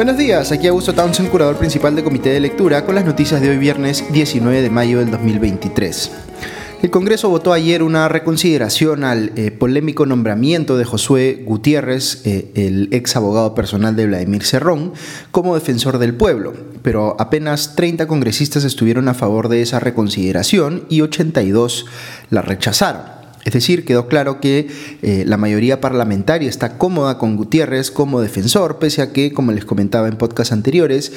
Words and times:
Buenos 0.00 0.16
días, 0.16 0.50
aquí 0.50 0.66
Augusto 0.66 0.94
Townsend, 0.94 1.28
curador 1.28 1.58
principal 1.58 1.94
del 1.94 2.04
Comité 2.04 2.30
de 2.30 2.40
Lectura, 2.40 2.86
con 2.86 2.94
las 2.94 3.04
noticias 3.04 3.42
de 3.42 3.50
hoy 3.50 3.58
viernes 3.58 4.02
19 4.10 4.62
de 4.62 4.70
mayo 4.70 4.98
del 4.98 5.10
2023. 5.10 6.10
El 6.82 6.88
Congreso 6.88 7.28
votó 7.28 7.52
ayer 7.52 7.82
una 7.82 8.08
reconsideración 8.08 9.04
al 9.04 9.32
eh, 9.36 9.50
polémico 9.50 10.06
nombramiento 10.06 10.78
de 10.78 10.86
Josué 10.86 11.42
Gutiérrez, 11.44 12.22
eh, 12.24 12.50
el 12.54 12.88
ex 12.92 13.14
abogado 13.14 13.54
personal 13.54 13.94
de 13.94 14.06
Vladimir 14.06 14.42
Cerrón, 14.42 14.94
como 15.32 15.54
defensor 15.54 15.98
del 15.98 16.14
pueblo, 16.14 16.54
pero 16.80 17.14
apenas 17.18 17.76
30 17.76 18.06
congresistas 18.06 18.64
estuvieron 18.64 19.06
a 19.06 19.12
favor 19.12 19.50
de 19.50 19.60
esa 19.60 19.80
reconsideración 19.80 20.86
y 20.88 21.02
82 21.02 21.84
la 22.30 22.40
rechazaron. 22.40 23.19
Es 23.44 23.54
decir, 23.54 23.84
quedó 23.84 24.06
claro 24.06 24.40
que 24.40 24.68
eh, 25.02 25.24
la 25.26 25.36
mayoría 25.36 25.80
parlamentaria 25.80 26.48
está 26.48 26.76
cómoda 26.76 27.16
con 27.16 27.36
Gutiérrez 27.36 27.90
como 27.90 28.20
defensor, 28.20 28.78
pese 28.78 29.02
a 29.02 29.12
que, 29.12 29.32
como 29.32 29.52
les 29.52 29.64
comentaba 29.64 30.08
en 30.08 30.16
podcasts 30.16 30.52
anteriores, 30.52 31.12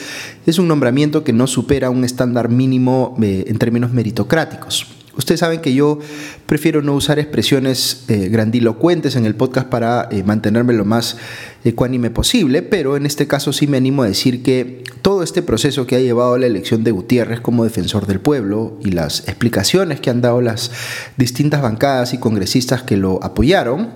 es 0.45 0.57
un 0.57 0.67
nombramiento 0.67 1.23
que 1.23 1.33
no 1.33 1.47
supera 1.47 1.89
un 1.89 2.03
estándar 2.03 2.49
mínimo 2.49 3.17
eh, 3.21 3.45
en 3.47 3.57
términos 3.57 3.91
meritocráticos. 3.91 5.02
Ustedes 5.15 5.41
saben 5.41 5.61
que 5.61 5.75
yo 5.75 5.99
prefiero 6.47 6.81
no 6.81 6.95
usar 6.95 7.19
expresiones 7.19 8.05
eh, 8.07 8.29
grandilocuentes 8.29 9.15
en 9.15 9.27
el 9.27 9.35
podcast 9.35 9.67
para 9.67 10.07
eh, 10.09 10.23
mantenerme 10.23 10.73
lo 10.73 10.85
más 10.85 11.17
ecuánime 11.63 12.09
posible, 12.09 12.63
pero 12.63 12.97
en 12.97 13.05
este 13.05 13.27
caso 13.27 13.53
sí 13.53 13.67
me 13.67 13.77
animo 13.77 14.01
a 14.01 14.07
decir 14.07 14.41
que 14.41 14.83
todo 15.03 15.21
este 15.21 15.43
proceso 15.43 15.85
que 15.85 15.95
ha 15.95 15.99
llevado 15.99 16.33
a 16.33 16.39
la 16.39 16.47
elección 16.47 16.83
de 16.83 16.89
Gutiérrez 16.89 17.41
como 17.41 17.63
defensor 17.63 18.07
del 18.07 18.21
pueblo 18.21 18.79
y 18.83 18.89
las 18.89 19.27
explicaciones 19.27 19.99
que 19.99 20.09
han 20.09 20.21
dado 20.21 20.41
las 20.41 20.71
distintas 21.15 21.61
bancadas 21.61 22.15
y 22.15 22.17
congresistas 22.17 22.81
que 22.81 22.97
lo 22.97 23.23
apoyaron, 23.23 23.91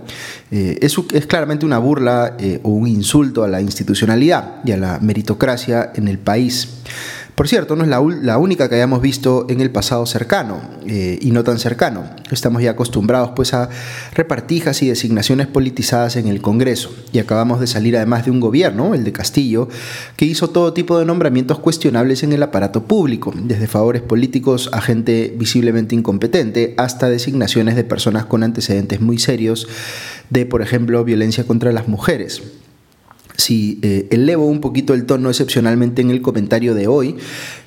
eh, 0.52 0.77
es, 0.81 0.95
es, 1.14 1.25
claramente 1.25 1.66
una 1.66 1.80
burla 1.80 2.38
o 2.61 2.70
un 2.70 2.88
insulto 2.88 3.44
a 3.44 3.47
la 3.47 3.59
institucionalidad 3.59 4.64
y 4.64 4.72
a 4.72 4.77
la 4.77 4.99
meritocracia 4.99 5.92
en 5.95 6.08
el 6.08 6.20
país. 6.20 6.83
Por 7.38 7.47
cierto, 7.47 7.75
no 7.75 7.83
es 7.83 7.89
la, 8.23 8.39
única 8.39 8.67
que 8.67 8.73
hayamos 8.73 8.99
visto 8.99 9.45
en 9.47 9.61
el 9.61 9.69
pasado 9.69 10.07
cercano 10.07 10.59
eh, 10.88 11.19
y 11.21 11.30
no 11.30 11.43
tan 11.43 11.59
cercano. 11.59 12.09
Estamos 12.31 12.63
ya 12.63 12.71
acostumbrados 12.71 13.33
pues 13.35 13.53
a 13.53 13.69
repartijas 14.16 14.81
y 14.81 14.88
designaciones 14.88 15.45
politizadas 15.45 16.15
en 16.15 16.27
el 16.27 16.41
Congreso 16.41 16.89
y 17.13 17.19
acabamos 17.19 17.59
de 17.59 17.67
salir 17.67 17.95
además 17.95 18.25
de 18.25 18.31
un 18.31 18.39
gobierno, 18.39 18.95
el 18.95 19.03
de 19.03 19.11
Castillo, 19.11 19.69
que 20.15 20.25
hizo 20.25 20.49
todo 20.49 20.73
tipo 20.73 20.97
de 20.97 21.05
nombramientos 21.05 21.59
cuestionables 21.59 22.23
en 22.23 22.33
el 22.33 22.41
aparato 22.41 22.85
público, 22.85 23.31
desde 23.35 23.67
favores 23.67 24.02
políticos 24.02 24.71
a 24.73 24.81
gente 24.81 25.31
visiblemente 25.38 25.93
incompetente 25.93 26.73
hasta 26.77 27.08
designaciones 27.08 27.75
de 27.75 27.83
personas 27.83 28.25
con 28.25 28.41
antecedentes 28.41 28.99
muy 28.99 29.19
serios 29.19 29.67
de, 30.31 30.47
por 30.47 30.63
ejemplo, 30.63 31.03
violencia 31.03 31.43
contra 31.43 31.71
las 31.71 31.88
mujeres 31.88 32.41
si 33.38 33.80
eh, 33.83 34.07
elevo 34.11 34.45
un 34.47 34.59
poquito 34.59 34.93
el 34.93 35.05
tono 35.05 35.30
excepcionalmente 35.30 36.02
en 36.02 36.09
el 36.09 36.21
comentario 36.21 36.73
de 36.73 36.88
hoy, 36.88 37.16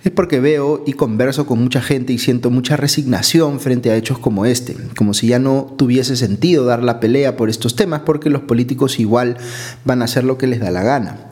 es 0.05 0.11
porque 0.11 0.41
veo 0.41 0.83
y 0.87 0.93
converso 0.93 1.47
con 1.47 1.61
mucha 1.61 1.81
gente 1.81 2.13
y 2.13 2.19
siento 2.19 2.51
mucha 2.51 2.77
resignación 2.77 3.61
frente 3.61 3.91
a 3.91 3.97
hechos 3.97 4.19
como 4.19 4.45
este, 4.45 4.77
como 4.97 5.15
si 5.15 5.29
ya 5.29 5.39
no 5.39 5.75
tuviese 5.79 6.17
sentido 6.17 6.65
dar 6.65 6.83
la 6.83 7.01
pelea 7.01 7.37
por 7.37 7.49
estos 7.49 7.77
temas 7.77 8.03
porque 8.05 8.31
los 8.31 8.43
políticos 8.43 8.99
igual 8.99 9.37
van 9.85 10.03
a 10.03 10.07
hacer 10.07 10.25
lo 10.25 10.37
que 10.37 10.49
les 10.49 10.61
da 10.61 10.71
la 10.71 10.83
gana. 10.83 11.31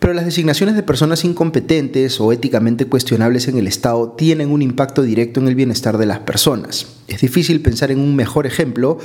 Pero 0.00 0.14
las 0.14 0.24
designaciones 0.24 0.76
de 0.76 0.82
personas 0.82 1.26
incompetentes 1.26 2.20
o 2.20 2.32
éticamente 2.32 2.86
cuestionables 2.86 3.48
en 3.48 3.58
el 3.58 3.66
Estado 3.66 4.12
tienen 4.16 4.50
un 4.50 4.62
impacto 4.62 5.02
directo 5.02 5.40
en 5.40 5.48
el 5.48 5.54
bienestar 5.54 5.98
de 5.98 6.06
las 6.06 6.20
personas. 6.20 6.86
Es 7.06 7.20
difícil 7.20 7.60
pensar 7.60 7.90
en 7.90 8.00
un 8.00 8.16
mejor 8.16 8.46
ejemplo 8.46 8.98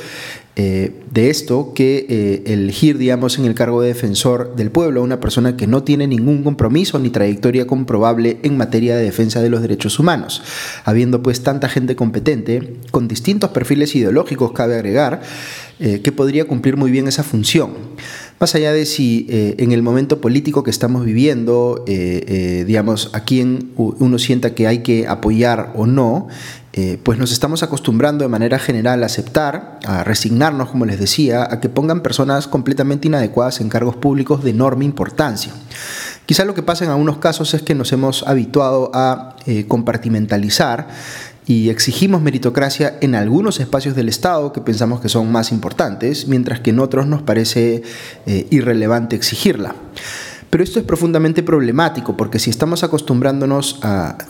eh, 0.55 0.93
de 1.11 1.29
esto 1.29 1.73
que 1.75 2.05
eh, 2.07 2.53
elegir, 2.53 2.97
digamos, 2.97 3.37
en 3.37 3.43
el 3.43 3.55
cargo 3.55 3.81
de 3.81 3.89
defensor 3.89 4.55
del 4.55 4.71
pueblo 4.71 5.01
a 5.01 5.03
una 5.03 5.19
persona 5.19 5.57
que 5.57 5.67
no 5.67 5.83
tiene 5.83 6.07
ningún 6.07 6.43
compromiso 6.43 6.97
ni 6.97 7.09
trayectoria 7.09 7.67
comprobable 7.67 8.37
en 8.43 8.55
materia 8.55 8.95
de 8.95 9.03
defensa 9.03 9.41
de 9.41 9.49
los 9.49 9.61
derechos 9.61 9.99
humanos. 9.99 10.43
Habiendo 10.85 11.21
pues 11.21 11.43
tanta 11.43 11.67
gente 11.67 11.97
competente, 11.97 12.77
con 12.91 13.09
distintos 13.09 13.49
perfiles 13.49 13.93
ideológicos, 13.97 14.53
cabe 14.53 14.75
agregar, 14.75 15.21
eh, 15.79 15.99
que 16.01 16.13
podría 16.13 16.45
cumplir 16.45 16.77
muy 16.77 16.89
bien 16.89 17.09
esa 17.09 17.23
función. 17.23 17.71
Más 18.39 18.53
allá 18.53 18.73
de 18.73 18.85
si 18.85 19.27
en 19.29 19.71
el 19.71 19.81
momento 19.81 20.19
político 20.19 20.61
que 20.63 20.69
estamos 20.69 21.05
viviendo, 21.05 21.85
digamos, 21.87 23.09
a 23.13 23.21
quien 23.21 23.71
uno 23.77 24.19
sienta 24.19 24.53
que 24.53 24.67
hay 24.67 24.79
que 24.79 25.07
apoyar 25.07 25.71
o 25.75 25.85
no, 25.85 26.27
eh, 26.77 26.99
pues 27.01 27.17
nos 27.17 27.31
estamos 27.31 27.63
acostumbrando 27.63 28.25
de 28.25 28.27
manera 28.27 28.59
general 28.59 29.01
a 29.01 29.05
aceptar, 29.05 29.79
a 29.85 30.03
resignarnos, 30.03 30.71
como 30.71 30.85
les 30.85 30.99
decía, 30.99 31.47
a 31.49 31.61
que 31.61 31.69
pongan 31.69 32.01
personas 32.01 32.49
completamente 32.49 33.07
inadecuadas 33.07 33.61
en 33.61 33.69
cargos 33.69 33.95
públicos 33.95 34.43
de 34.43 34.49
enorme 34.49 34.83
importancia. 34.83 35.53
Quizá 36.25 36.43
lo 36.43 36.53
que 36.53 36.63
pasa 36.63 36.83
en 36.83 36.91
algunos 36.91 37.19
casos 37.19 37.53
es 37.53 37.61
que 37.61 37.75
nos 37.75 37.93
hemos 37.93 38.27
habituado 38.27 38.91
a 38.93 39.37
eh, 39.45 39.67
compartimentalizar 39.69 40.89
y 41.45 41.69
exigimos 41.69 42.21
meritocracia 42.21 42.97
en 43.01 43.15
algunos 43.15 43.59
espacios 43.59 43.95
del 43.95 44.09
Estado 44.09 44.51
que 44.51 44.61
pensamos 44.61 44.99
que 44.99 45.09
son 45.09 45.31
más 45.31 45.51
importantes, 45.51 46.27
mientras 46.27 46.59
que 46.59 46.71
en 46.71 46.79
otros 46.79 47.07
nos 47.07 47.21
parece 47.21 47.83
eh, 48.25 48.47
irrelevante 48.49 49.15
exigirla. 49.15 49.75
Pero 50.55 50.63
esto 50.63 50.79
es 50.79 50.85
profundamente 50.85 51.43
problemático 51.43 52.15
porque 52.15 52.39
si 52.39 52.49
estamos 52.49 52.83
acostumbrándonos 52.83 53.81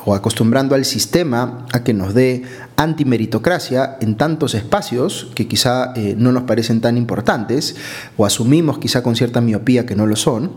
o 0.06 0.16
acostumbrando 0.16 0.74
al 0.74 0.84
sistema 0.84 1.68
a 1.72 1.84
que 1.84 1.94
nos 1.94 2.16
dé 2.16 2.42
antimeritocracia 2.78 3.98
en 4.02 4.18
tantos 4.18 4.56
espacios 4.56 5.28
que 5.36 5.48
quizá 5.48 5.94
eh, 5.96 6.16
no 6.18 6.32
nos 6.32 6.44
parecen 6.44 6.82
tan 6.82 6.98
importantes 6.98 7.76
o 8.18 8.26
asumimos 8.26 8.80
quizá 8.80 9.04
con 9.04 9.16
cierta 9.16 9.40
miopía 9.40 9.86
que 9.86 9.96
no 9.96 10.08
lo 10.08 10.16
son, 10.16 10.52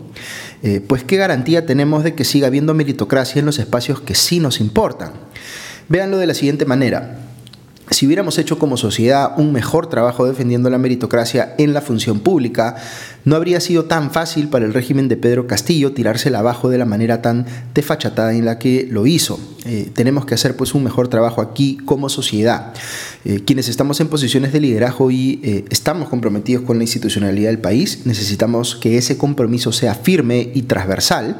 eh, 0.63 0.83
pues 0.85 1.03
qué 1.03 1.17
garantía 1.17 1.67
tenemos 1.67 2.03
de 2.03 2.15
que 2.15 2.25
siga 2.25 2.47
habiendo 2.47 2.73
meritocracia 2.73 3.39
en 3.39 3.45
los 3.45 3.59
espacios 3.59 4.01
que 4.01 4.15
sí 4.15 4.39
nos 4.39 4.59
importan. 4.61 5.11
Véanlo 5.89 6.19
de 6.19 6.27
la 6.27 6.35
siguiente 6.35 6.65
manera. 6.65 7.17
Si 7.89 8.05
hubiéramos 8.05 8.37
hecho 8.37 8.59
como 8.59 8.77
sociedad 8.77 9.33
un 9.37 9.51
mejor 9.51 9.89
trabajo 9.89 10.27
defendiendo 10.27 10.69
la 10.69 10.77
meritocracia 10.77 11.55
en 11.57 11.73
la 11.73 11.81
función 11.81 12.19
pública, 12.19 12.75
no 13.25 13.35
habría 13.35 13.59
sido 13.59 13.85
tan 13.85 14.11
fácil 14.11 14.49
para 14.49 14.65
el 14.65 14.75
régimen 14.75 15.07
de 15.07 15.17
Pedro 15.17 15.47
Castillo 15.47 15.91
tirársela 15.91 16.39
abajo 16.39 16.69
de 16.69 16.77
la 16.77 16.85
manera 16.85 17.23
tan 17.23 17.47
desfachatada 17.73 18.35
en 18.35 18.45
la 18.45 18.59
que 18.59 18.87
lo 18.91 19.07
hizo. 19.07 19.39
Eh, 19.65 19.89
tenemos 19.91 20.27
que 20.27 20.35
hacer 20.35 20.55
pues 20.55 20.75
un 20.75 20.83
mejor 20.83 21.07
trabajo 21.07 21.41
aquí 21.41 21.77
como 21.83 22.09
sociedad. 22.09 22.73
Eh, 23.25 23.41
quienes 23.43 23.67
estamos 23.67 23.99
en 23.99 24.07
posiciones 24.07 24.53
de 24.53 24.59
liderazgo 24.59 25.09
y 25.09 25.41
eh, 25.43 25.65
estamos 25.71 26.09
comprometidos 26.09 26.63
con 26.65 26.77
la 26.77 26.83
institucionalidad 26.83 27.49
del 27.49 27.59
país, 27.59 28.05
necesitamos 28.05 28.75
que 28.75 28.99
ese 28.99 29.17
compromiso 29.17 29.71
sea 29.71 29.95
firme 29.95 30.51
y 30.53 30.61
transversal 30.63 31.39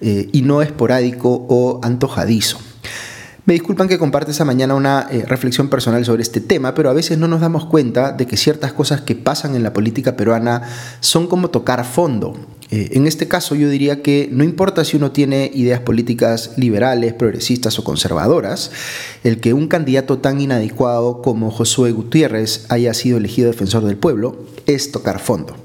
y 0.00 0.42
no 0.42 0.62
esporádico 0.62 1.46
o 1.48 1.78
antojadizo. 1.84 2.71
Me 3.44 3.54
disculpan 3.54 3.88
que 3.88 3.98
comparte 3.98 4.30
esta 4.30 4.44
mañana 4.44 4.76
una 4.76 5.08
eh, 5.10 5.24
reflexión 5.26 5.68
personal 5.68 6.04
sobre 6.04 6.22
este 6.22 6.40
tema, 6.40 6.74
pero 6.74 6.90
a 6.90 6.92
veces 6.92 7.18
no 7.18 7.26
nos 7.26 7.40
damos 7.40 7.66
cuenta 7.66 8.12
de 8.12 8.24
que 8.24 8.36
ciertas 8.36 8.72
cosas 8.72 9.00
que 9.00 9.16
pasan 9.16 9.56
en 9.56 9.64
la 9.64 9.72
política 9.72 10.16
peruana 10.16 10.62
son 11.00 11.26
como 11.26 11.50
tocar 11.50 11.84
fondo. 11.84 12.36
Eh, 12.70 12.90
en 12.92 13.08
este 13.08 13.26
caso 13.26 13.56
yo 13.56 13.68
diría 13.68 14.00
que 14.00 14.28
no 14.30 14.44
importa 14.44 14.84
si 14.84 14.96
uno 14.96 15.10
tiene 15.10 15.50
ideas 15.52 15.80
políticas 15.80 16.52
liberales, 16.56 17.14
progresistas 17.14 17.80
o 17.80 17.84
conservadoras, 17.84 18.70
el 19.24 19.40
que 19.40 19.54
un 19.54 19.66
candidato 19.66 20.18
tan 20.18 20.40
inadecuado 20.40 21.20
como 21.20 21.50
Josué 21.50 21.90
Gutiérrez 21.90 22.66
haya 22.68 22.94
sido 22.94 23.18
elegido 23.18 23.50
defensor 23.50 23.84
del 23.84 23.96
pueblo 23.96 24.36
es 24.66 24.92
tocar 24.92 25.18
fondo. 25.18 25.56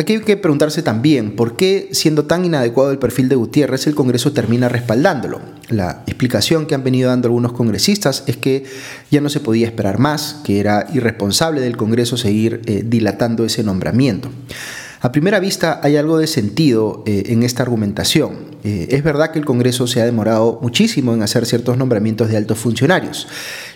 Aquí 0.00 0.14
hay 0.14 0.20
que 0.20 0.38
preguntarse 0.38 0.80
también 0.80 1.36
por 1.36 1.56
qué, 1.56 1.90
siendo 1.92 2.24
tan 2.24 2.42
inadecuado 2.42 2.90
el 2.90 2.98
perfil 2.98 3.28
de 3.28 3.36
Gutiérrez, 3.36 3.86
el 3.86 3.94
Congreso 3.94 4.32
termina 4.32 4.66
respaldándolo. 4.66 5.42
La 5.68 6.04
explicación 6.06 6.64
que 6.64 6.74
han 6.74 6.82
venido 6.82 7.10
dando 7.10 7.28
algunos 7.28 7.52
congresistas 7.52 8.24
es 8.26 8.38
que 8.38 8.64
ya 9.10 9.20
no 9.20 9.28
se 9.28 9.40
podía 9.40 9.66
esperar 9.66 9.98
más, 9.98 10.40
que 10.42 10.58
era 10.58 10.86
irresponsable 10.94 11.60
del 11.60 11.76
Congreso 11.76 12.16
seguir 12.16 12.62
eh, 12.64 12.82
dilatando 12.82 13.44
ese 13.44 13.62
nombramiento. 13.62 14.30
A 15.02 15.12
primera 15.12 15.40
vista 15.40 15.80
hay 15.82 15.96
algo 15.96 16.18
de 16.18 16.26
sentido 16.26 17.02
eh, 17.06 17.22
en 17.28 17.42
esta 17.42 17.62
argumentación. 17.62 18.50
Eh, 18.64 18.88
es 18.90 19.02
verdad 19.02 19.30
que 19.30 19.38
el 19.38 19.46
Congreso 19.46 19.86
se 19.86 20.02
ha 20.02 20.04
demorado 20.04 20.58
muchísimo 20.60 21.14
en 21.14 21.22
hacer 21.22 21.46
ciertos 21.46 21.78
nombramientos 21.78 22.28
de 22.28 22.36
altos 22.36 22.58
funcionarios. 22.58 23.26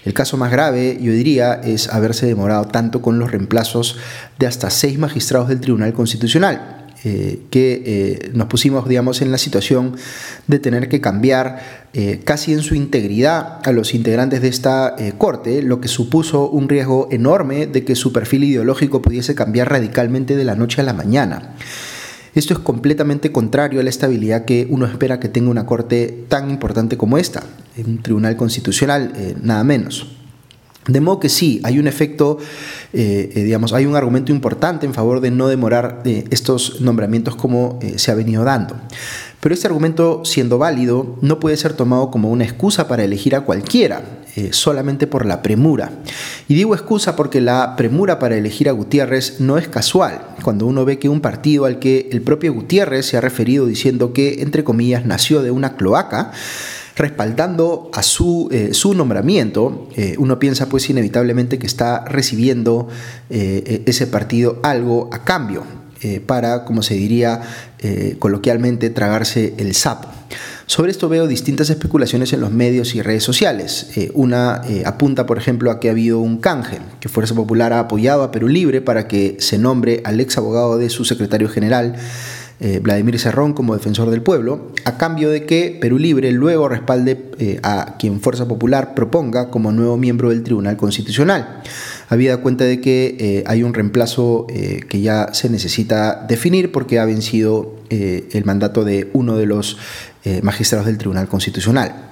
El 0.04 0.12
caso 0.12 0.36
más 0.36 0.52
grave, 0.52 0.98
yo 1.00 1.12
diría, 1.12 1.54
es 1.54 1.88
haberse 1.88 2.26
demorado 2.26 2.66
tanto 2.66 3.00
con 3.00 3.18
los 3.18 3.30
reemplazos 3.30 3.96
de 4.38 4.46
hasta 4.46 4.68
seis 4.68 4.98
magistrados 4.98 5.48
del 5.48 5.62
Tribunal 5.62 5.94
Constitucional. 5.94 6.83
Eh, 7.06 7.40
que 7.50 7.82
eh, 7.84 8.30
nos 8.32 8.46
pusimos, 8.46 8.88
digamos, 8.88 9.20
en 9.20 9.30
la 9.30 9.36
situación 9.36 9.94
de 10.46 10.58
tener 10.58 10.88
que 10.88 11.02
cambiar 11.02 11.88
eh, 11.92 12.22
casi 12.24 12.54
en 12.54 12.62
su 12.62 12.74
integridad 12.74 13.60
a 13.62 13.72
los 13.72 13.92
integrantes 13.92 14.40
de 14.40 14.48
esta 14.48 14.96
corte, 15.18 15.60
lo 15.60 15.82
que 15.82 15.88
supuso 15.88 16.48
un 16.48 16.66
riesgo 16.66 17.08
enorme 17.10 17.66
de 17.66 17.84
que 17.84 17.94
su 17.94 18.10
perfil 18.14 18.44
ideológico 18.44 19.02
pudiese 19.02 19.34
cambiar 19.34 19.68
radicalmente 19.70 20.34
de 20.34 20.44
la 20.44 20.54
noche 20.54 20.80
a 20.80 20.84
la 20.84 20.94
mañana. 20.94 21.54
Esto 22.34 22.54
es 22.54 22.60
completamente 22.60 23.30
contrario 23.30 23.80
a 23.80 23.82
la 23.82 23.90
estabilidad 23.90 24.46
que 24.46 24.66
uno 24.70 24.86
espera 24.86 25.20
que 25.20 25.28
tenga 25.28 25.50
una 25.50 25.66
corte 25.66 26.24
tan 26.28 26.48
importante 26.48 26.96
como 26.96 27.18
esta, 27.18 27.42
un 27.76 28.00
tribunal 28.00 28.36
constitucional, 28.36 29.12
nada 29.42 29.62
menos. 29.62 30.13
De 30.86 31.00
modo 31.00 31.18
que 31.18 31.30
sí, 31.30 31.60
hay 31.64 31.78
un 31.78 31.86
efecto, 31.86 32.38
eh, 32.92 33.30
eh, 33.34 33.42
digamos, 33.42 33.72
hay 33.72 33.86
un 33.86 33.96
argumento 33.96 34.32
importante 34.32 34.84
en 34.84 34.92
favor 34.92 35.20
de 35.20 35.30
no 35.30 35.48
demorar 35.48 36.02
eh, 36.04 36.24
estos 36.30 36.82
nombramientos 36.82 37.36
como 37.36 37.78
se 37.96 38.10
ha 38.10 38.14
venido 38.14 38.44
dando. 38.44 38.76
Pero 39.40 39.54
este 39.54 39.66
argumento, 39.66 40.24
siendo 40.24 40.58
válido, 40.58 41.16
no 41.22 41.40
puede 41.40 41.56
ser 41.56 41.72
tomado 41.72 42.10
como 42.10 42.30
una 42.30 42.44
excusa 42.44 42.86
para 42.86 43.04
elegir 43.04 43.34
a 43.34 43.42
cualquiera, 43.42 44.02
solamente 44.50 45.06
por 45.06 45.26
la 45.26 45.42
premura. 45.42 45.92
Y 46.48 46.54
digo 46.54 46.74
excusa 46.74 47.14
porque 47.14 47.42
la 47.42 47.76
premura 47.76 48.18
para 48.18 48.36
elegir 48.36 48.70
a 48.70 48.72
Gutiérrez 48.72 49.40
no 49.40 49.58
es 49.58 49.68
casual, 49.68 50.22
cuando 50.42 50.66
uno 50.66 50.86
ve 50.86 50.98
que 50.98 51.10
un 51.10 51.20
partido 51.20 51.66
al 51.66 51.78
que 51.78 52.08
el 52.10 52.22
propio 52.22 52.54
Gutiérrez 52.54 53.04
se 53.04 53.18
ha 53.18 53.20
referido 53.20 53.66
diciendo 53.66 54.14
que, 54.14 54.40
entre 54.40 54.64
comillas, 54.64 55.04
nació 55.04 55.42
de 55.42 55.50
una 55.50 55.76
cloaca, 55.76 56.32
respaldando 56.96 57.90
a 57.92 58.02
su, 58.02 58.48
eh, 58.52 58.70
su 58.72 58.94
nombramiento, 58.94 59.88
eh, 59.96 60.14
uno 60.18 60.38
piensa 60.38 60.68
pues 60.68 60.88
inevitablemente 60.90 61.58
que 61.58 61.66
está 61.66 62.04
recibiendo 62.04 62.88
eh, 63.30 63.82
ese 63.86 64.06
partido 64.06 64.60
algo 64.62 65.08
a 65.12 65.24
cambio 65.24 65.64
para, 66.26 66.66
como 66.66 66.82
se 66.82 66.92
diría 66.92 67.40
coloquialmente, 68.18 68.90
tragarse 68.90 69.54
el 69.56 69.74
sapo. 69.74 70.06
Sobre 70.66 70.90
esto 70.90 71.08
veo 71.08 71.26
distintas 71.26 71.70
especulaciones 71.70 72.34
en 72.34 72.42
los 72.42 72.50
medios 72.50 72.94
y 72.94 73.00
redes 73.00 73.24
sociales. 73.24 73.86
una 74.12 74.60
apunta, 74.84 75.24
por 75.24 75.38
ejemplo, 75.38 75.70
a 75.70 75.80
que 75.80 75.88
ha 75.88 75.92
habido 75.92 76.18
un 76.18 76.36
canje, 76.36 76.80
que 77.00 77.08
Fuerza 77.08 77.34
Popular 77.34 77.72
ha 77.72 77.78
apoyado 77.78 78.22
a 78.22 78.32
Perú 78.32 78.48
Libre 78.48 78.82
para 78.82 79.08
que 79.08 79.38
se 79.38 79.56
nombre 79.56 80.02
al 80.04 80.20
ex 80.20 80.36
abogado 80.36 80.76
de 80.76 80.90
su 80.90 81.06
secretario 81.06 81.48
general 81.48 81.96
eh, 82.66 82.78
Vladimir 82.78 83.18
Serrón 83.18 83.52
como 83.52 83.74
defensor 83.74 84.08
del 84.08 84.22
pueblo, 84.22 84.72
a 84.86 84.96
cambio 84.96 85.28
de 85.28 85.44
que 85.44 85.76
Perú 85.78 85.98
Libre 85.98 86.32
luego 86.32 86.66
respalde 86.66 87.30
eh, 87.38 87.60
a 87.62 87.96
quien 87.98 88.22
Fuerza 88.22 88.48
Popular 88.48 88.94
proponga 88.94 89.50
como 89.50 89.70
nuevo 89.70 89.98
miembro 89.98 90.30
del 90.30 90.42
Tribunal 90.42 90.78
Constitucional. 90.78 91.60
Habida 92.08 92.38
cuenta 92.38 92.64
de 92.64 92.80
que 92.80 93.16
eh, 93.20 93.44
hay 93.46 93.62
un 93.64 93.74
reemplazo 93.74 94.46
que 94.46 95.00
ya 95.02 95.34
se 95.34 95.50
necesita 95.50 96.24
definir 96.26 96.72
porque 96.72 96.98
ha 96.98 97.04
vencido 97.04 97.74
el 97.90 98.44
mandato 98.46 98.82
de 98.82 99.10
uno 99.12 99.36
de 99.36 99.44
los 99.44 99.76
magistrados 100.40 100.86
del 100.86 100.96
Tribunal 100.96 101.28
Constitucional. 101.28 102.08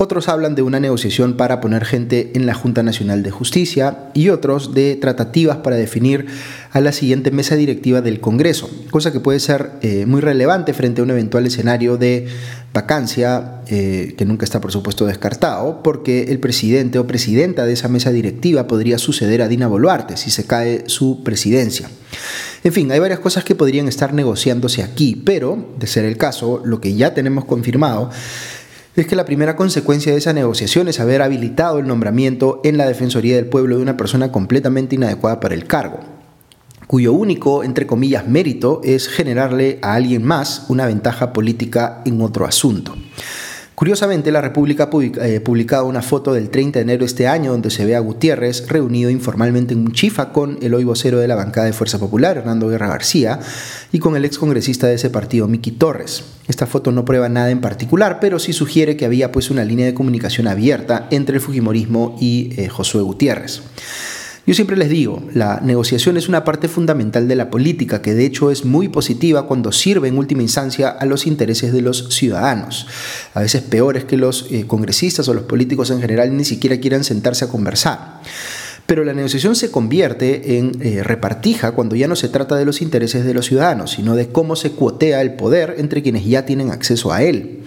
Otros 0.00 0.28
hablan 0.28 0.54
de 0.54 0.62
una 0.62 0.78
negociación 0.78 1.36
para 1.36 1.60
poner 1.60 1.84
gente 1.84 2.30
en 2.36 2.46
la 2.46 2.54
Junta 2.54 2.84
Nacional 2.84 3.24
de 3.24 3.32
Justicia 3.32 4.10
y 4.14 4.28
otros 4.28 4.72
de 4.72 4.94
tratativas 4.94 5.56
para 5.56 5.74
definir 5.74 6.26
a 6.70 6.80
la 6.80 6.92
siguiente 6.92 7.32
mesa 7.32 7.56
directiva 7.56 8.00
del 8.00 8.20
Congreso, 8.20 8.70
cosa 8.92 9.10
que 9.10 9.18
puede 9.18 9.40
ser 9.40 9.72
eh, 9.82 10.06
muy 10.06 10.20
relevante 10.20 10.72
frente 10.72 11.00
a 11.00 11.04
un 11.04 11.10
eventual 11.10 11.46
escenario 11.46 11.96
de 11.96 12.28
vacancia, 12.72 13.62
eh, 13.66 14.14
que 14.16 14.24
nunca 14.24 14.44
está 14.44 14.60
por 14.60 14.70
supuesto 14.70 15.04
descartado, 15.04 15.82
porque 15.82 16.26
el 16.28 16.38
presidente 16.38 17.00
o 17.00 17.08
presidenta 17.08 17.66
de 17.66 17.72
esa 17.72 17.88
mesa 17.88 18.12
directiva 18.12 18.68
podría 18.68 18.98
suceder 18.98 19.42
a 19.42 19.48
Dina 19.48 19.66
Boluarte 19.66 20.16
si 20.16 20.30
se 20.30 20.46
cae 20.46 20.84
su 20.86 21.24
presidencia. 21.24 21.90
En 22.62 22.72
fin, 22.72 22.92
hay 22.92 23.00
varias 23.00 23.18
cosas 23.18 23.42
que 23.42 23.56
podrían 23.56 23.88
estar 23.88 24.14
negociándose 24.14 24.84
aquí, 24.84 25.20
pero, 25.26 25.74
de 25.76 25.88
ser 25.88 26.04
el 26.04 26.16
caso, 26.16 26.62
lo 26.64 26.80
que 26.80 26.94
ya 26.94 27.14
tenemos 27.14 27.46
confirmado 27.46 28.10
es 29.00 29.06
que 29.06 29.16
la 29.16 29.24
primera 29.24 29.56
consecuencia 29.56 30.12
de 30.12 30.18
esa 30.18 30.32
negociación 30.32 30.88
es 30.88 31.00
haber 31.00 31.22
habilitado 31.22 31.78
el 31.78 31.86
nombramiento 31.86 32.60
en 32.64 32.76
la 32.76 32.86
Defensoría 32.86 33.36
del 33.36 33.46
Pueblo 33.46 33.76
de 33.76 33.82
una 33.82 33.96
persona 33.96 34.32
completamente 34.32 34.96
inadecuada 34.96 35.40
para 35.40 35.54
el 35.54 35.66
cargo, 35.66 36.00
cuyo 36.88 37.12
único, 37.12 37.64
entre 37.64 37.86
comillas, 37.86 38.26
mérito 38.26 38.80
es 38.82 39.08
generarle 39.08 39.78
a 39.82 39.94
alguien 39.94 40.24
más 40.24 40.64
una 40.68 40.86
ventaja 40.86 41.32
política 41.34 42.00
en 42.06 42.20
otro 42.22 42.46
asunto. 42.46 42.96
Curiosamente, 43.78 44.32
la 44.32 44.40
República 44.40 44.90
ha 44.92 45.26
eh, 45.28 45.38
publicado 45.38 45.86
una 45.86 46.02
foto 46.02 46.34
del 46.34 46.50
30 46.50 46.80
de 46.80 46.82
enero 46.82 46.98
de 46.98 47.06
este 47.06 47.28
año 47.28 47.52
donde 47.52 47.70
se 47.70 47.84
ve 47.84 47.94
a 47.94 48.00
Gutiérrez 48.00 48.66
reunido 48.66 49.08
informalmente 49.08 49.72
en 49.72 49.86
un 49.86 49.92
chifa 49.92 50.32
con 50.32 50.58
el 50.62 50.74
hoy 50.74 50.82
vocero 50.82 51.20
de 51.20 51.28
la 51.28 51.36
bancada 51.36 51.68
de 51.68 51.72
Fuerza 51.72 52.00
Popular, 52.00 52.38
Hernando 52.38 52.66
Guerra 52.66 52.88
García, 52.88 53.38
y 53.92 54.00
con 54.00 54.16
el 54.16 54.24
ex 54.24 54.36
congresista 54.36 54.88
de 54.88 54.94
ese 54.94 55.10
partido, 55.10 55.46
Miki 55.46 55.70
Torres. 55.70 56.24
Esta 56.48 56.66
foto 56.66 56.90
no 56.90 57.04
prueba 57.04 57.28
nada 57.28 57.52
en 57.52 57.60
particular, 57.60 58.18
pero 58.18 58.40
sí 58.40 58.52
sugiere 58.52 58.96
que 58.96 59.04
había 59.04 59.30
pues 59.30 59.48
una 59.48 59.64
línea 59.64 59.86
de 59.86 59.94
comunicación 59.94 60.48
abierta 60.48 61.06
entre 61.12 61.36
el 61.36 61.40
Fujimorismo 61.40 62.16
y 62.20 62.54
eh, 62.56 62.68
Josué 62.68 63.02
Gutiérrez. 63.02 63.62
Yo 64.48 64.54
siempre 64.54 64.78
les 64.78 64.88
digo, 64.88 65.22
la 65.34 65.60
negociación 65.62 66.16
es 66.16 66.26
una 66.26 66.42
parte 66.42 66.68
fundamental 66.68 67.28
de 67.28 67.36
la 67.36 67.50
política, 67.50 68.00
que 68.00 68.14
de 68.14 68.24
hecho 68.24 68.50
es 68.50 68.64
muy 68.64 68.88
positiva 68.88 69.46
cuando 69.46 69.72
sirve 69.72 70.08
en 70.08 70.16
última 70.16 70.40
instancia 70.40 70.88
a 70.88 71.04
los 71.04 71.26
intereses 71.26 71.70
de 71.70 71.82
los 71.82 72.14
ciudadanos. 72.14 72.86
A 73.34 73.42
veces 73.42 73.60
peor 73.60 73.98
es 73.98 74.06
que 74.06 74.16
los 74.16 74.46
eh, 74.50 74.64
congresistas 74.66 75.28
o 75.28 75.34
los 75.34 75.44
políticos 75.44 75.90
en 75.90 76.00
general 76.00 76.34
ni 76.34 76.46
siquiera 76.46 76.80
quieran 76.80 77.04
sentarse 77.04 77.44
a 77.44 77.48
conversar. 77.48 78.22
Pero 78.86 79.04
la 79.04 79.12
negociación 79.12 79.54
se 79.54 79.70
convierte 79.70 80.56
en 80.56 80.78
eh, 80.80 81.02
repartija 81.02 81.72
cuando 81.72 81.94
ya 81.94 82.08
no 82.08 82.16
se 82.16 82.30
trata 82.30 82.56
de 82.56 82.64
los 82.64 82.80
intereses 82.80 83.26
de 83.26 83.34
los 83.34 83.44
ciudadanos, 83.44 83.90
sino 83.90 84.16
de 84.16 84.28
cómo 84.28 84.56
se 84.56 84.70
cuotea 84.70 85.20
el 85.20 85.34
poder 85.34 85.74
entre 85.76 86.02
quienes 86.02 86.24
ya 86.24 86.46
tienen 86.46 86.70
acceso 86.70 87.12
a 87.12 87.22
él. 87.22 87.64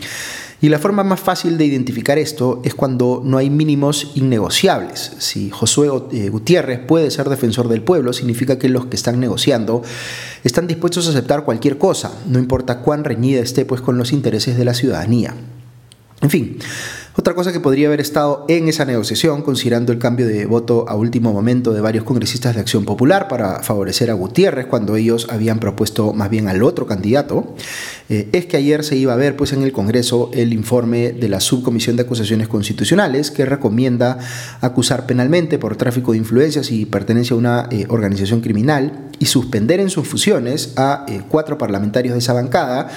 Y 0.61 0.69
la 0.69 0.77
forma 0.77 1.03
más 1.03 1.19
fácil 1.19 1.57
de 1.57 1.65
identificar 1.65 2.19
esto 2.19 2.61
es 2.63 2.75
cuando 2.75 3.23
no 3.25 3.39
hay 3.39 3.49
mínimos 3.49 4.11
innegociables. 4.13 5.13
Si 5.17 5.49
Josué 5.49 5.89
eh, 6.11 6.29
Gutiérrez 6.29 6.79
puede 6.79 7.09
ser 7.09 7.29
defensor 7.29 7.67
del 7.67 7.81
pueblo, 7.81 8.13
significa 8.13 8.59
que 8.59 8.69
los 8.69 8.85
que 8.85 8.95
están 8.95 9.19
negociando 9.19 9.81
están 10.43 10.67
dispuestos 10.67 11.07
a 11.07 11.09
aceptar 11.09 11.45
cualquier 11.45 11.79
cosa, 11.79 12.11
no 12.27 12.37
importa 12.37 12.79
cuán 12.81 13.03
reñida 13.03 13.41
esté 13.41 13.65
pues 13.65 13.81
con 13.81 13.97
los 13.97 14.13
intereses 14.13 14.55
de 14.55 14.65
la 14.65 14.75
ciudadanía. 14.75 15.33
En 16.21 16.29
fin, 16.29 16.59
otra 17.13 17.33
cosa 17.33 17.51
que 17.51 17.59
podría 17.59 17.87
haber 17.87 17.99
estado 17.99 18.45
en 18.47 18.69
esa 18.69 18.85
negociación, 18.85 19.41
considerando 19.41 19.91
el 19.91 19.99
cambio 19.99 20.27
de 20.27 20.45
voto 20.45 20.85
a 20.87 20.95
último 20.95 21.33
momento 21.33 21.73
de 21.73 21.81
varios 21.81 22.05
congresistas 22.05 22.55
de 22.55 22.61
Acción 22.61 22.85
Popular 22.85 23.27
para 23.27 23.61
favorecer 23.63 24.09
a 24.09 24.13
Gutiérrez 24.13 24.67
cuando 24.67 24.95
ellos 24.95 25.27
habían 25.29 25.59
propuesto 25.59 26.13
más 26.13 26.29
bien 26.29 26.47
al 26.47 26.63
otro 26.63 26.87
candidato, 26.87 27.53
eh, 28.07 28.29
es 28.31 28.45
que 28.45 28.55
ayer 28.55 28.85
se 28.85 28.95
iba 28.95 29.11
a 29.11 29.17
ver 29.17 29.35
pues, 29.35 29.51
en 29.51 29.61
el 29.63 29.73
Congreso 29.73 30.31
el 30.33 30.53
informe 30.53 31.11
de 31.11 31.27
la 31.27 31.41
Subcomisión 31.41 31.97
de 31.97 32.03
Acusaciones 32.03 32.47
Constitucionales 32.47 33.29
que 33.29 33.45
recomienda 33.45 34.17
acusar 34.61 35.05
penalmente 35.05 35.59
por 35.59 35.75
tráfico 35.75 36.13
de 36.13 36.19
influencias 36.19 36.71
y 36.71 36.85
pertenencia 36.85 37.35
a 37.35 37.37
una 37.37 37.67
eh, 37.71 37.87
organización 37.89 38.39
criminal 38.39 39.09
y 39.19 39.25
suspender 39.25 39.81
en 39.81 39.89
sus 39.89 40.07
fusiones 40.07 40.73
a 40.77 41.05
eh, 41.09 41.21
cuatro 41.27 41.57
parlamentarios 41.57 42.13
de 42.13 42.19
esa 42.19 42.33
bancada 42.33 42.89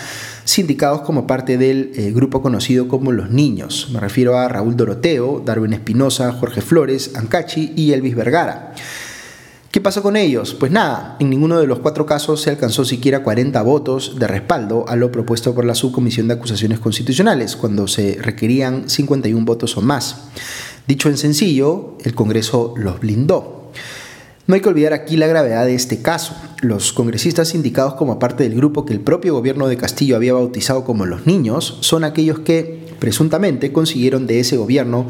sindicados 0.45 1.03
como 1.03 1.27
parte 1.27 1.59
del 1.59 1.93
eh, 1.95 2.13
grupo 2.13 2.43
conocido 2.43 2.89
como 2.89 3.13
Los 3.13 3.31
Niños. 3.31 3.89
Me 3.93 4.01
refiero 4.01 4.39
a 4.39 4.49
Raúl 4.49 4.77
Doroteo, 4.77 5.43
Darwin 5.45 5.73
Espinosa, 5.73 6.33
Jorge 6.33 6.61
Flores, 6.61 7.13
Ancachi 7.15 7.73
y 7.77 7.93
Elvis 7.93 8.15
Vergara. 8.15 8.75
¿Qué 9.75 9.81
pasó 9.81 10.03
con 10.03 10.17
ellos? 10.17 10.55
Pues 10.55 10.71
nada, 10.71 11.17
en 11.19 11.31
ninguno 11.31 11.59
de 11.59 11.67
los 11.67 11.81
cuatro 11.81 12.07
casos 12.07 12.41
se 12.41 12.51
alcanzó 12.51 12.85
siquiera 12.85 13.25
40 13.25 13.61
votos 13.63 14.17
de 14.21 14.29
respaldo 14.29 14.85
a 14.89 14.95
lo 14.95 15.11
propuesto 15.11 15.53
por 15.53 15.65
la 15.65 15.75
Subcomisión 15.75 16.29
de 16.29 16.35
Acusaciones 16.35 16.79
Constitucionales, 16.79 17.57
cuando 17.57 17.89
se 17.89 18.17
requerían 18.21 18.89
51 18.89 19.45
votos 19.45 19.77
o 19.77 19.81
más. 19.81 20.29
Dicho 20.87 21.09
en 21.09 21.19
sencillo, 21.19 21.99
el 22.05 22.15
Congreso 22.15 22.75
los 22.77 23.01
blindó. 23.01 23.73
No 24.47 24.55
hay 24.55 24.61
que 24.61 24.69
olvidar 24.69 24.93
aquí 24.93 25.17
la 25.17 25.27
gravedad 25.27 25.65
de 25.65 25.75
este 25.75 26.03
caso. 26.03 26.37
Los 26.61 26.93
congresistas 26.93 27.55
indicados 27.55 27.95
como 27.95 28.19
parte 28.19 28.43
del 28.43 28.55
grupo 28.55 28.85
que 28.85 28.93
el 28.93 29.01
propio 29.01 29.33
gobierno 29.33 29.69
de 29.69 29.79
Castillo 29.79 30.17
había 30.17 30.35
bautizado 30.35 30.85
como 30.85 31.07
los 31.07 31.27
niños 31.27 31.79
son 31.81 32.05
aquellos 32.05 32.41
que 32.41 32.85
presuntamente 32.99 33.73
consiguieron 33.73 34.27
de 34.27 34.41
ese 34.41 34.59
gobierno 34.59 35.07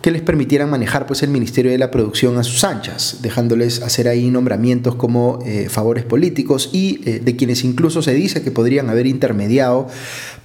que 0.00 0.10
les 0.10 0.22
permitieran 0.22 0.68
manejar 0.68 1.06
pues, 1.06 1.22
el 1.22 1.30
Ministerio 1.30 1.70
de 1.70 1.78
la 1.78 1.90
Producción 1.90 2.38
a 2.38 2.42
sus 2.42 2.62
anchas, 2.64 3.18
dejándoles 3.20 3.82
hacer 3.82 4.08
ahí 4.08 4.30
nombramientos 4.30 4.94
como 4.94 5.38
eh, 5.46 5.68
favores 5.70 6.04
políticos 6.04 6.70
y 6.72 7.00
eh, 7.08 7.20
de 7.20 7.36
quienes 7.36 7.64
incluso 7.64 8.02
se 8.02 8.12
dice 8.12 8.42
que 8.42 8.50
podrían 8.50 8.90
haber 8.90 9.06
intermediado 9.06 9.88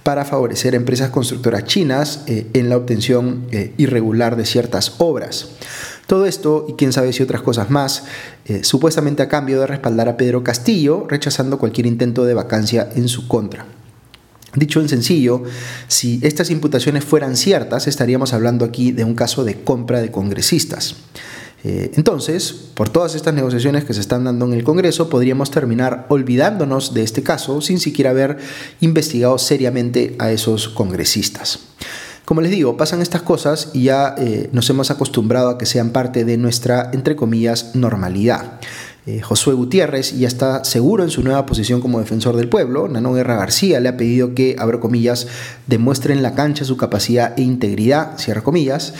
para 0.02 0.24
favorecer 0.24 0.74
empresas 0.74 1.10
constructoras 1.10 1.64
chinas 1.64 2.24
eh, 2.26 2.46
en 2.54 2.70
la 2.70 2.76
obtención 2.78 3.46
irregular 3.76 4.36
de 4.36 4.46
ciertas 4.46 4.94
obras. 4.96 5.50
Todo 6.10 6.26
esto, 6.26 6.66
y 6.68 6.72
quién 6.72 6.92
sabe 6.92 7.12
si 7.12 7.22
otras 7.22 7.40
cosas 7.40 7.70
más, 7.70 8.02
eh, 8.44 8.64
supuestamente 8.64 9.22
a 9.22 9.28
cambio 9.28 9.60
de 9.60 9.68
respaldar 9.68 10.08
a 10.08 10.16
Pedro 10.16 10.42
Castillo, 10.42 11.06
rechazando 11.08 11.56
cualquier 11.56 11.86
intento 11.86 12.24
de 12.24 12.34
vacancia 12.34 12.88
en 12.96 13.06
su 13.06 13.28
contra. 13.28 13.64
Dicho 14.56 14.80
en 14.80 14.88
sencillo, 14.88 15.44
si 15.86 16.18
estas 16.24 16.50
imputaciones 16.50 17.04
fueran 17.04 17.36
ciertas, 17.36 17.86
estaríamos 17.86 18.32
hablando 18.32 18.64
aquí 18.64 18.90
de 18.90 19.04
un 19.04 19.14
caso 19.14 19.44
de 19.44 19.62
compra 19.62 20.02
de 20.02 20.10
congresistas. 20.10 20.96
Eh, 21.62 21.92
entonces, 21.94 22.56
por 22.74 22.88
todas 22.88 23.14
estas 23.14 23.32
negociaciones 23.32 23.84
que 23.84 23.94
se 23.94 24.00
están 24.00 24.24
dando 24.24 24.46
en 24.46 24.54
el 24.54 24.64
Congreso, 24.64 25.08
podríamos 25.08 25.52
terminar 25.52 26.06
olvidándonos 26.08 26.92
de 26.92 27.04
este 27.04 27.22
caso 27.22 27.60
sin 27.60 27.78
siquiera 27.78 28.10
haber 28.10 28.38
investigado 28.80 29.38
seriamente 29.38 30.16
a 30.18 30.32
esos 30.32 30.70
congresistas. 30.70 31.69
Como 32.24 32.40
les 32.40 32.50
digo, 32.50 32.76
pasan 32.76 33.02
estas 33.02 33.22
cosas 33.22 33.70
y 33.72 33.84
ya 33.84 34.14
eh, 34.16 34.48
nos 34.52 34.68
hemos 34.70 34.90
acostumbrado 34.90 35.50
a 35.50 35.58
que 35.58 35.66
sean 35.66 35.90
parte 35.90 36.24
de 36.24 36.36
nuestra, 36.36 36.90
entre 36.92 37.16
comillas, 37.16 37.74
normalidad. 37.74 38.60
Eh, 39.06 39.20
Josué 39.22 39.54
Gutiérrez 39.54 40.16
ya 40.16 40.28
está 40.28 40.62
seguro 40.62 41.02
en 41.02 41.10
su 41.10 41.22
nueva 41.22 41.46
posición 41.46 41.80
como 41.80 41.98
defensor 41.98 42.36
del 42.36 42.48
pueblo. 42.48 42.86
Nano 42.86 43.12
Guerra 43.14 43.36
García 43.36 43.80
le 43.80 43.88
ha 43.88 43.96
pedido 43.96 44.34
que, 44.34 44.56
abro 44.58 44.78
comillas, 44.78 45.26
demuestre 45.66 46.12
en 46.12 46.22
la 46.22 46.34
cancha 46.34 46.64
su 46.64 46.76
capacidad 46.76 47.36
e 47.38 47.42
integridad, 47.42 48.18
cierra 48.18 48.42
comillas. 48.42 48.94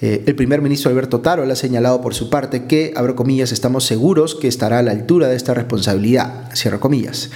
Eh, 0.00 0.24
el 0.26 0.34
primer 0.34 0.60
ministro 0.60 0.90
Alberto 0.90 1.20
Taro 1.20 1.44
le 1.46 1.52
ha 1.52 1.56
señalado 1.56 2.00
por 2.00 2.14
su 2.14 2.30
parte 2.30 2.64
que, 2.64 2.92
abro 2.96 3.14
comillas, 3.14 3.52
estamos 3.52 3.84
seguros 3.84 4.34
que 4.34 4.48
estará 4.48 4.80
a 4.80 4.82
la 4.82 4.90
altura 4.90 5.28
de 5.28 5.36
esta 5.36 5.54
responsabilidad, 5.54 6.50
cierro 6.54 6.80
comillas. 6.80 7.30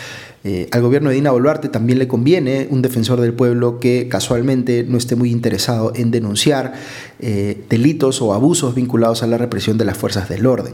Eh, 0.48 0.66
al 0.72 0.80
gobierno 0.80 1.10
de 1.10 1.16
Dina 1.16 1.30
Boluarte 1.30 1.68
también 1.68 1.98
le 1.98 2.08
conviene 2.08 2.68
un 2.70 2.80
defensor 2.80 3.20
del 3.20 3.34
pueblo 3.34 3.80
que 3.80 4.08
casualmente 4.08 4.82
no 4.88 4.96
esté 4.96 5.14
muy 5.14 5.30
interesado 5.30 5.92
en 5.94 6.10
denunciar 6.10 6.72
eh, 7.20 7.64
delitos 7.68 8.22
o 8.22 8.32
abusos 8.32 8.74
vinculados 8.74 9.22
a 9.22 9.26
la 9.26 9.36
represión 9.36 9.76
de 9.76 9.84
las 9.84 9.98
fuerzas 9.98 10.30
del 10.30 10.46
orden. 10.46 10.72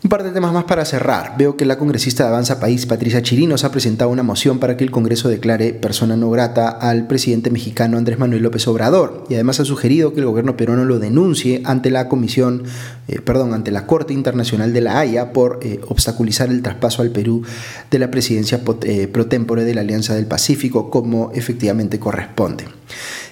Un 0.00 0.10
par 0.10 0.22
de 0.22 0.30
temas 0.30 0.52
más 0.52 0.62
para 0.62 0.84
cerrar. 0.84 1.34
Veo 1.36 1.56
que 1.56 1.64
la 1.64 1.76
congresista 1.76 2.22
de 2.22 2.28
Avanza 2.28 2.60
País, 2.60 2.86
Patricia 2.86 3.20
Chirinos, 3.20 3.64
ha 3.64 3.72
presentado 3.72 4.12
una 4.12 4.22
moción 4.22 4.60
para 4.60 4.76
que 4.76 4.84
el 4.84 4.92
Congreso 4.92 5.28
declare 5.28 5.74
persona 5.74 6.16
no 6.16 6.30
grata 6.30 6.68
al 6.68 7.08
presidente 7.08 7.50
mexicano 7.50 7.98
Andrés 7.98 8.16
Manuel 8.16 8.44
López 8.44 8.68
Obrador 8.68 9.24
y 9.28 9.34
además 9.34 9.58
ha 9.58 9.64
sugerido 9.64 10.14
que 10.14 10.20
el 10.20 10.26
gobierno 10.26 10.56
peruano 10.56 10.84
lo 10.84 11.00
denuncie 11.00 11.62
ante 11.64 11.90
la 11.90 12.08
Comisión, 12.08 12.62
eh, 13.08 13.20
perdón, 13.20 13.54
ante 13.54 13.72
la 13.72 13.86
Corte 13.88 14.14
Internacional 14.14 14.72
de 14.72 14.82
la 14.82 15.00
Haya 15.00 15.32
por 15.32 15.58
eh, 15.62 15.80
obstaculizar 15.88 16.48
el 16.48 16.62
traspaso 16.62 17.02
al 17.02 17.10
Perú 17.10 17.42
de 17.90 17.98
la 17.98 18.08
presidencia 18.08 18.60
eh, 18.82 19.08
pro 19.08 19.26
tempore 19.26 19.64
de 19.64 19.74
la 19.74 19.80
Alianza 19.80 20.14
del 20.14 20.26
Pacífico 20.26 20.90
como 20.90 21.32
efectivamente 21.34 21.98
corresponde. 21.98 22.66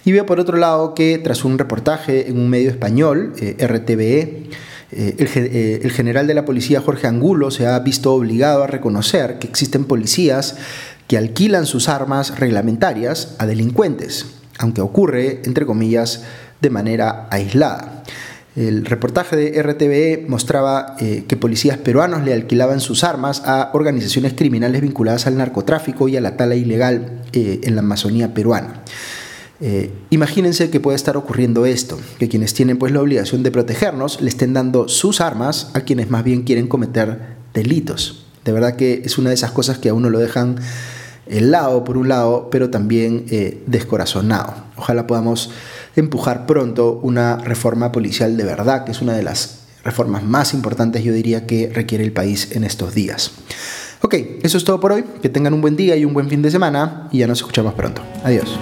Y 0.04 0.10
veo 0.10 0.26
por 0.26 0.40
otro 0.40 0.56
lado 0.56 0.94
que 0.94 1.18
tras 1.18 1.44
un 1.44 1.58
reportaje 1.58 2.28
en 2.28 2.40
un 2.40 2.50
medio 2.50 2.70
español, 2.70 3.34
RTVE, 3.36 4.50
eh, 4.92 5.16
eh, 5.18 5.80
el, 5.82 5.90
general 5.90 6.26
de 6.28 6.34
la 6.34 6.44
policía 6.44 6.80
Jorge 6.80 7.08
Angulo 7.08 7.50
se 7.50 7.66
ha 7.66 7.78
visto 7.80 8.12
obligado 8.12 8.62
a 8.62 8.68
reconocer 8.68 9.38
que 9.38 9.48
existen 9.48 9.84
policías 9.84 10.56
que 11.08 11.18
alquilan 11.18 11.66
sus 11.66 11.88
armas 11.88 12.38
reglamentarias 12.38 13.34
a 13.38 13.46
delincuentes, 13.46 14.26
aunque 14.58 14.80
ocurre, 14.80 15.42
entre 15.44 15.66
comillas, 15.66 16.22
de 16.60 16.70
manera 16.70 17.26
aislada. 17.30 18.04
El 18.54 18.86
reportaje 18.86 19.36
de 19.36 19.62
RTVE 19.62 20.24
mostraba 20.28 20.96
eh, 20.98 21.24
que 21.28 21.36
policías 21.36 21.78
peruanos 21.78 22.24
le 22.24 22.32
alquilaban 22.32 22.80
sus 22.80 23.04
armas 23.04 23.42
a 23.44 23.70
organizaciones 23.74 24.32
criminales 24.34 24.80
vinculadas 24.80 25.26
al 25.26 25.36
narcotráfico 25.36 26.08
y 26.08 26.16
a 26.16 26.20
la 26.20 26.36
tala 26.36 26.54
ilegal 26.54 27.22
en 27.32 27.74
la 27.74 27.82
Amazonía 27.82 28.32
peruana. 28.32 28.82
Eh, 29.60 29.90
imagínense 30.10 30.68
que 30.68 30.80
puede 30.80 30.96
estar 30.96 31.16
ocurriendo 31.16 31.64
esto, 31.64 31.98
que 32.18 32.28
quienes 32.28 32.52
tienen 32.52 32.78
pues 32.78 32.92
la 32.92 33.00
obligación 33.00 33.42
de 33.42 33.50
protegernos 33.50 34.20
le 34.20 34.28
estén 34.28 34.52
dando 34.52 34.88
sus 34.88 35.20
armas 35.20 35.70
a 35.74 35.80
quienes 35.80 36.10
más 36.10 36.24
bien 36.24 36.42
quieren 36.42 36.66
cometer 36.66 37.36
delitos. 37.54 38.26
De 38.44 38.52
verdad 38.52 38.76
que 38.76 39.02
es 39.04 39.18
una 39.18 39.30
de 39.30 39.34
esas 39.34 39.50
cosas 39.50 39.78
que 39.78 39.88
a 39.88 39.94
uno 39.94 40.10
lo 40.10 40.18
dejan 40.18 40.56
helado 41.26 41.84
por 41.84 41.96
un 41.96 42.08
lado, 42.08 42.48
pero 42.50 42.70
también 42.70 43.24
eh, 43.30 43.62
descorazonado. 43.66 44.54
Ojalá 44.76 45.06
podamos 45.06 45.50
empujar 45.96 46.46
pronto 46.46 47.00
una 47.02 47.38
reforma 47.38 47.92
policial 47.92 48.36
de 48.36 48.44
verdad, 48.44 48.84
que 48.84 48.92
es 48.92 49.00
una 49.00 49.14
de 49.14 49.22
las 49.22 49.60
reformas 49.84 50.22
más 50.22 50.52
importantes, 50.52 51.02
yo 51.02 51.12
diría, 51.12 51.46
que 51.46 51.70
requiere 51.72 52.04
el 52.04 52.12
país 52.12 52.50
en 52.52 52.64
estos 52.64 52.94
días. 52.94 53.32
Ok, 54.02 54.14
eso 54.42 54.58
es 54.58 54.64
todo 54.64 54.78
por 54.78 54.92
hoy. 54.92 55.04
Que 55.22 55.28
tengan 55.28 55.54
un 55.54 55.60
buen 55.60 55.76
día 55.76 55.96
y 55.96 56.04
un 56.04 56.12
buen 56.12 56.28
fin 56.28 56.42
de 56.42 56.50
semana 56.50 57.08
y 57.10 57.18
ya 57.18 57.26
nos 57.26 57.38
escuchamos 57.38 57.74
pronto. 57.74 58.02
Adiós. 58.22 58.58